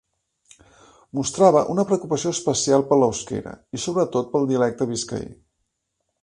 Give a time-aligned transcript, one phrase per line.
[1.19, 5.31] Mostrava una preocupació especial per l'euskera i sobretot pel dialecte biscaí.